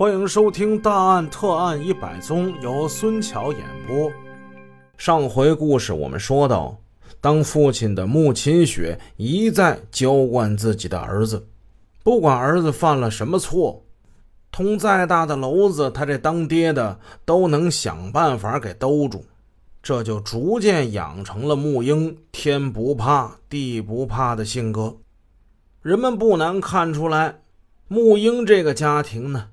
[0.00, 4.10] 欢迎收听《大案特案一百宗》，由孙桥演播。
[4.96, 6.74] 上回故事我们说到，
[7.20, 11.46] 当父亲的穆秦雪一再娇惯自己的儿子，
[12.02, 13.84] 不管儿子犯了什么错，
[14.50, 19.26] 捅再大的篓子，他这当爹的都能想办法给兜住。
[19.82, 24.96] 这就逐渐养成了穆英天不怕地不怕的性格。
[25.82, 27.42] 人们不难看出来，
[27.86, 29.48] 穆英这个家庭呢。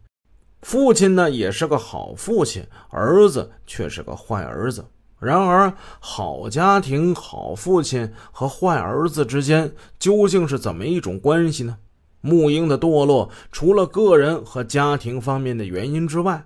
[0.62, 4.86] 父亲呢也是个好父亲，儿子却是个坏儿子。
[5.20, 11.78] 然而，好家庭、好父亲和坏儿子之间究竟是怎么一种关系呢？
[12.22, 16.46] 穆英的堕落，除了个人和家庭方面的原因之外，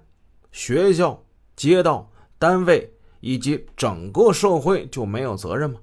[0.52, 1.24] 学校、
[1.56, 5.80] 街道、单位以及整个社会就没有责任吗？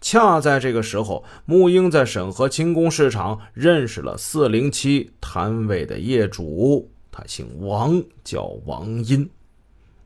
[0.00, 6.91] 恰在这个时候，穆英在沈河轻工市场认识了四零七摊位的业主。
[7.12, 9.28] 他姓王，叫王英。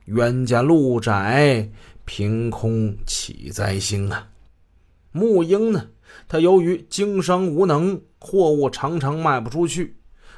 [0.06, 1.68] 冤家路窄，
[2.04, 4.28] 凭空起灾星啊！
[5.12, 5.88] 穆英呢？
[6.28, 9.96] 他由于经商无能，货物常常卖不出去，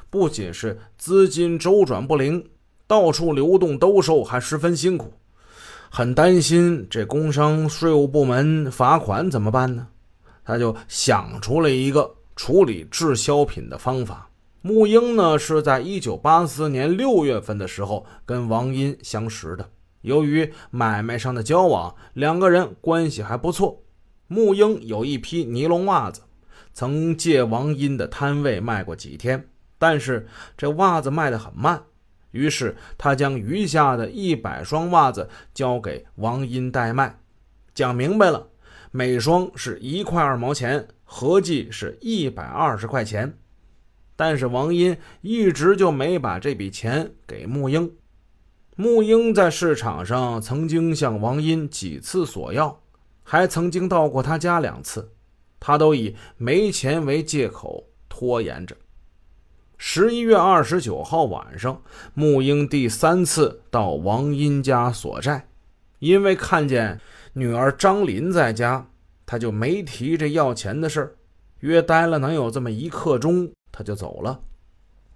[0.09, 2.47] 不仅是资金周转不灵，
[2.87, 5.11] 到处流动兜售还十分辛苦，
[5.89, 9.87] 很担心这工商税务部门罚款怎么办呢？
[10.45, 14.28] 他就想出了一个处理滞销品的方法。
[14.61, 19.69] 穆英呢，是在一九八四年六月份的时候跟王英相识的。
[20.01, 23.81] 由于买卖上的交往，两个人关系还不错。
[24.27, 26.23] 穆英有一批尼龙袜子，
[26.73, 31.81] 曾借王英的摊位卖过几天，但是这袜子卖得很慢，
[32.31, 37.17] 于是他将余下的一百双袜子交给王英代卖，
[37.73, 38.49] 讲明白了，
[38.91, 43.37] 每双是一块二毛钱，合计是一百二十块钱。
[44.19, 47.89] 但是王英一直就没把这笔钱给穆英。
[48.75, 52.81] 穆英在市场上曾经向王英几次索要，
[53.23, 55.13] 还曾经到过他家两次，
[55.57, 58.75] 他都以没钱为借口拖延着。
[59.77, 61.81] 十一月二十九号晚上，
[62.13, 65.47] 穆英第三次到王英家索债，
[65.99, 66.99] 因为看见
[67.31, 68.85] 女儿张林在家，
[69.25, 71.15] 他就没提这要钱的事，
[71.61, 73.49] 约待了能有这么一刻钟。
[73.79, 74.41] 他就走了。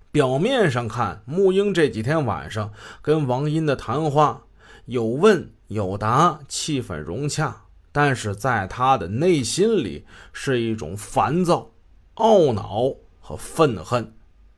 [0.09, 4.45] 表面上看，穆英这几天晚上跟王英的谈话
[4.85, 7.63] 有问有答，气氛融洽。
[7.91, 11.71] 但是在他的内心里是一种烦躁、
[12.15, 14.13] 懊恼和愤恨，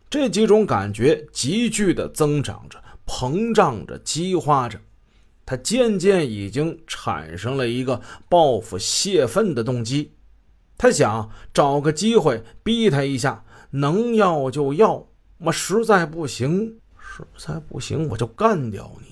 [0.07, 4.79] 这几种感觉急剧的增长着、膨胀着、激化着。
[5.47, 7.99] 他渐渐已经产生了一个
[8.29, 10.11] 报复泄愤的动机。
[10.77, 13.44] 他想找个机会逼他一下。
[13.75, 15.07] 能要就要，
[15.39, 19.07] 我实在不行，实在不行我就干掉你。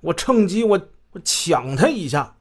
[0.00, 0.80] 我趁机我
[1.12, 2.36] 我抢他一下。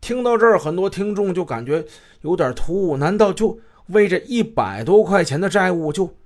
[0.00, 1.84] 听到这儿，很多听众就感觉
[2.22, 2.96] 有点突兀。
[2.96, 3.58] 难道就
[3.88, 6.16] 为这一百多块钱的债务就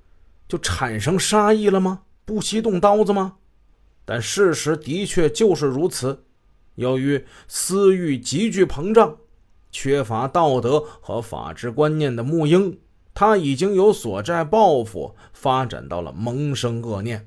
[0.49, 2.03] 就产生杀意了吗？
[2.25, 3.37] 不惜动刀子吗？
[4.05, 6.25] 但事实的确就是如此。
[6.77, 9.17] 由于私欲急剧膨胀，
[9.71, 12.79] 缺乏道德和法治观念的穆英。
[13.19, 17.27] 他已经由索债报复发展到了萌生恶念，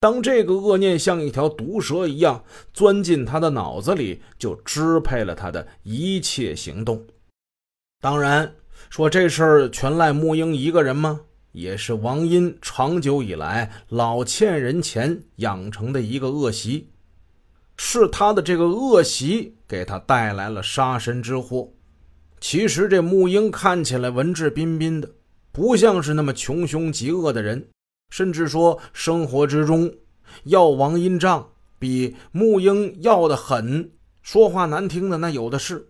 [0.00, 2.42] 当这个恶念像一条毒蛇一样
[2.74, 7.06] 钻进他的脑子里，就支配了他的一切行动。
[8.00, 8.56] 当然，
[8.90, 11.20] 说这事儿全赖穆英一个人吗？
[11.52, 16.88] 也是王英长久以来老欠人钱养成的一个恶习，
[17.76, 21.68] 是他的这个恶习给他带来了杀身之祸。
[22.42, 25.08] 其实这穆英看起来文质彬彬的，
[25.52, 27.68] 不像是那么穷凶极恶的人，
[28.10, 29.94] 甚至说生活之中
[30.42, 33.92] 要王英账比穆英要的狠，
[34.22, 35.86] 说话难听的那有的是。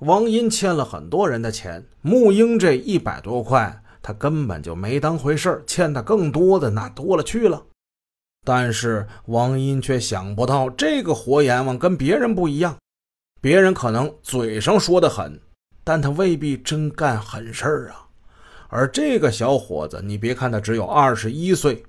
[0.00, 7.64] 王英欠了很多人的钱，穆英这一百多块他根本就没当回事欠的更多的那多了去了。
[8.44, 12.76] 但是王英却想不到，这个活阎王跟别人不一样，
[13.40, 15.40] 别人可能嘴上说的狠。
[15.84, 18.06] 但他未必真干狠事儿啊，
[18.68, 21.82] 而这个小伙子，你别看他只有二十一岁，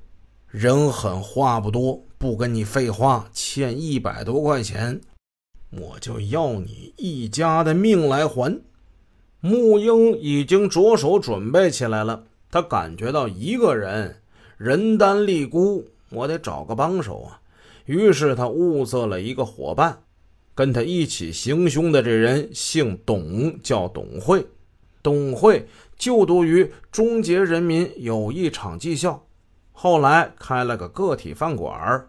[0.48, 5.00] 人狠话不多，不跟你废话，欠一百多块钱，
[5.72, 8.62] 我就要你一家的命来还。
[9.40, 14.22] 穆英已经着手准备起来了，他感觉到一个人
[14.58, 17.42] 人单力孤，我得找个帮手啊，
[17.86, 20.00] 于是他物色了一个伙伴。
[20.56, 24.46] 跟他一起行凶的这人姓董，叫董慧。
[25.02, 25.68] 董慧
[25.98, 29.26] 就读于中捷人民友谊场技校，
[29.72, 32.08] 后来开了个个体饭馆。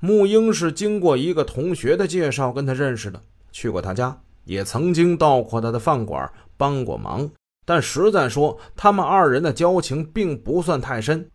[0.00, 3.22] 穆英是经过一个同学的介绍跟他认识的，
[3.52, 7.30] 去过他家，也曾经到过他的饭馆帮过忙。
[7.64, 11.30] 但实在说，他们二人的交情并不算太深。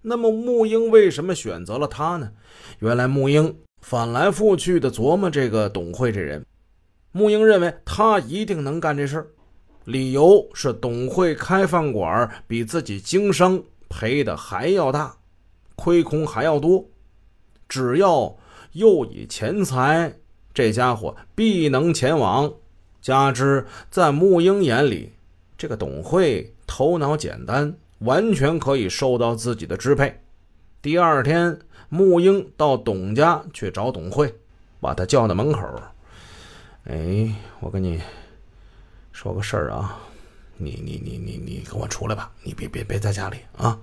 [0.00, 2.30] 那么穆英为什么选择了他呢？
[2.78, 6.44] 原来穆英翻来覆去的琢磨这个董慧这人，
[7.12, 9.26] 穆英认为他一定能干这事儿。
[9.84, 15.16] 理由是董慧开饭馆比自己经商赔的还要大，
[15.76, 16.84] 亏空还要多。
[17.68, 18.36] 只要
[18.72, 20.12] 诱以钱财，
[20.52, 22.52] 这家伙必能前往。
[23.00, 25.12] 加之在穆英眼里，
[25.56, 30.20] 这个董慧头脑简单，完全可以受到自己的支配。
[30.80, 31.58] 第二天，
[31.88, 34.32] 穆英到董家去找董慧，
[34.80, 35.60] 把他叫到门口。
[36.84, 38.00] 哎，我跟你
[39.10, 39.98] 说个事儿啊，
[40.56, 43.76] 你你你你你跟我出来吧，你别别别在家里啊，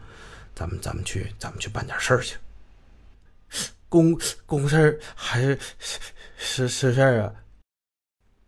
[0.55, 2.37] 咱们咱们去咱们去办点事儿去。
[3.89, 5.59] 公公事还是
[6.37, 7.33] 是是事儿啊？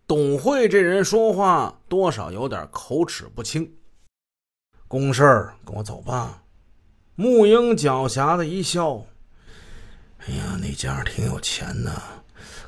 [0.06, 3.70] 董慧这人说话多少有点口齿不清。
[4.88, 6.42] 公事儿，跟我走吧。
[7.20, 9.04] 木英狡黠的一笑
[10.22, 11.90] ：“哎呀，那家挺有钱的，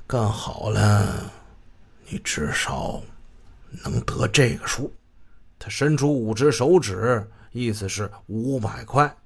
[0.08, 1.30] 干好了，
[2.08, 3.00] 你至少
[3.84, 4.92] 能得这个数。”
[5.56, 9.16] 他伸出五只手指，意思是五百块。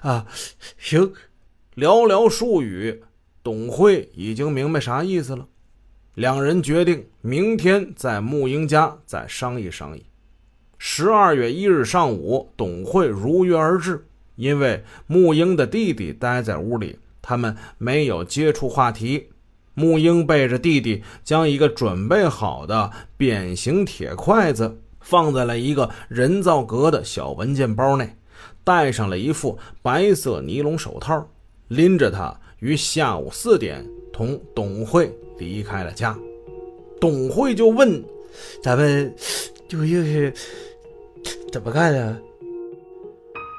[0.00, 0.26] 啊，
[0.76, 1.14] 行。
[1.76, 3.04] 寥寥数语，
[3.44, 5.46] 董慧已经明白啥意思了。
[6.14, 10.04] 两人决定明天在木英家再商议商议。
[10.76, 14.04] 十二月一日上午，董慧如约而至。
[14.36, 19.30] 因为木英的弟弟待在屋里，他们没有接触话题。
[19.74, 28.16] 木英背着弟弟，将一个准备好的扁形铁筷子放在了一个人造革的小文件包内，
[28.64, 31.28] 戴上了一副白色尼龙手套。
[31.68, 36.16] 拎着他于下午四点同董慧离开了家，
[37.00, 38.04] 董慧就问
[38.62, 39.12] ：“咱们
[39.68, 40.32] 究竟是
[41.50, 42.16] 怎么干的？”